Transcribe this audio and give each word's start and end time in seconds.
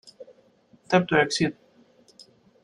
Tap 0.89 1.07
to 1.09 1.19
exit. 1.19 1.55